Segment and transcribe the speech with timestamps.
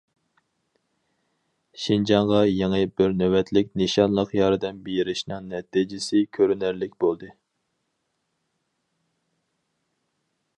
[1.81, 7.31] شىنجاڭغا يېڭى بىر نۆۋەتلىك نىشانلىق ياردەم بېرىشنىڭ نەتىجىسى كۆرۈنەرلىك بولدى.